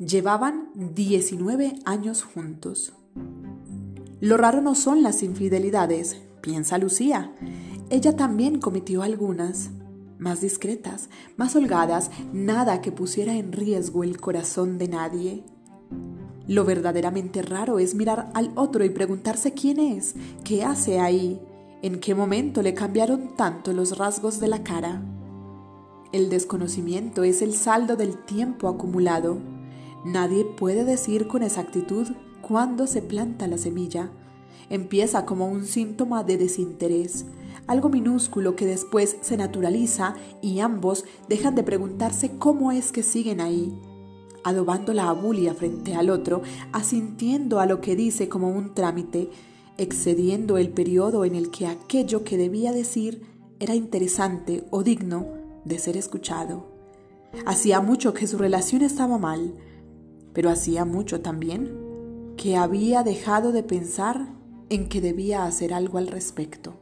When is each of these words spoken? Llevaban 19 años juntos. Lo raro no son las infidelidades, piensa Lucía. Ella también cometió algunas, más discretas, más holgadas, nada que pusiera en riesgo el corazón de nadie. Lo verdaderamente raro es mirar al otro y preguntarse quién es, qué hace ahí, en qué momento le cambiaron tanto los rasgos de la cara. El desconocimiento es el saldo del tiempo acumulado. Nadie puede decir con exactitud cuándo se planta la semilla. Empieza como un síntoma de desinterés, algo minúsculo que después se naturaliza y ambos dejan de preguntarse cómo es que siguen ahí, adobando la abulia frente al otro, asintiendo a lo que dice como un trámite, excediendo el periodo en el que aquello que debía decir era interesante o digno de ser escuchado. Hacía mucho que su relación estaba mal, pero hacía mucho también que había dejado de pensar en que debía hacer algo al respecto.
Llevaban 0.00 0.70
19 0.74 1.74
años 1.84 2.22
juntos. 2.22 2.94
Lo 4.18 4.38
raro 4.38 4.62
no 4.62 4.74
son 4.74 5.02
las 5.02 5.22
infidelidades, 5.22 6.22
piensa 6.40 6.78
Lucía. 6.78 7.34
Ella 7.90 8.16
también 8.16 8.60
cometió 8.60 9.02
algunas, 9.02 9.68
más 10.18 10.40
discretas, 10.40 11.10
más 11.36 11.54
holgadas, 11.54 12.10
nada 12.32 12.80
que 12.80 12.92
pusiera 12.92 13.34
en 13.34 13.52
riesgo 13.52 14.02
el 14.02 14.18
corazón 14.18 14.78
de 14.78 14.88
nadie. 14.88 15.44
Lo 16.46 16.64
verdaderamente 16.64 17.42
raro 17.42 17.78
es 17.78 17.94
mirar 17.94 18.30
al 18.32 18.52
otro 18.54 18.86
y 18.86 18.88
preguntarse 18.88 19.52
quién 19.52 19.78
es, 19.78 20.14
qué 20.44 20.64
hace 20.64 20.98
ahí, 20.98 21.42
en 21.82 22.00
qué 22.00 22.14
momento 22.14 22.62
le 22.62 22.72
cambiaron 22.72 23.36
tanto 23.36 23.74
los 23.74 23.98
rasgos 23.98 24.40
de 24.40 24.48
la 24.48 24.62
cara. 24.62 25.02
El 26.10 26.30
desconocimiento 26.30 27.22
es 27.22 27.42
el 27.42 27.52
saldo 27.52 27.96
del 27.96 28.16
tiempo 28.16 28.66
acumulado. 28.66 29.59
Nadie 30.04 30.44
puede 30.44 30.84
decir 30.84 31.26
con 31.26 31.42
exactitud 31.42 32.08
cuándo 32.40 32.86
se 32.86 33.02
planta 33.02 33.46
la 33.46 33.58
semilla. 33.58 34.10
Empieza 34.70 35.26
como 35.26 35.46
un 35.46 35.66
síntoma 35.66 36.24
de 36.24 36.38
desinterés, 36.38 37.26
algo 37.66 37.88
minúsculo 37.88 38.56
que 38.56 38.66
después 38.66 39.16
se 39.20 39.36
naturaliza 39.36 40.14
y 40.40 40.60
ambos 40.60 41.04
dejan 41.28 41.54
de 41.54 41.64
preguntarse 41.64 42.38
cómo 42.38 42.72
es 42.72 42.92
que 42.92 43.02
siguen 43.02 43.40
ahí, 43.40 43.78
adobando 44.42 44.94
la 44.94 45.08
abulia 45.08 45.54
frente 45.54 45.94
al 45.94 46.08
otro, 46.08 46.42
asintiendo 46.72 47.60
a 47.60 47.66
lo 47.66 47.80
que 47.80 47.94
dice 47.94 48.28
como 48.28 48.48
un 48.48 48.74
trámite, 48.74 49.28
excediendo 49.76 50.56
el 50.56 50.70
periodo 50.70 51.24
en 51.24 51.34
el 51.34 51.50
que 51.50 51.66
aquello 51.66 52.24
que 52.24 52.36
debía 52.36 52.72
decir 52.72 53.22
era 53.58 53.74
interesante 53.74 54.64
o 54.70 54.82
digno 54.82 55.26
de 55.64 55.78
ser 55.78 55.96
escuchado. 55.96 56.70
Hacía 57.46 57.80
mucho 57.80 58.14
que 58.14 58.26
su 58.26 58.38
relación 58.38 58.82
estaba 58.82 59.18
mal, 59.18 59.54
pero 60.32 60.50
hacía 60.50 60.84
mucho 60.84 61.20
también 61.20 62.34
que 62.36 62.56
había 62.56 63.02
dejado 63.02 63.52
de 63.52 63.62
pensar 63.62 64.28
en 64.70 64.88
que 64.88 65.00
debía 65.00 65.44
hacer 65.44 65.74
algo 65.74 65.98
al 65.98 66.06
respecto. 66.06 66.74